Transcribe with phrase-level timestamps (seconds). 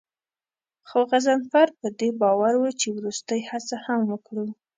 [0.87, 4.45] خو غضنفر په دې باور و چې وروستۍ هڅه هم وکړو.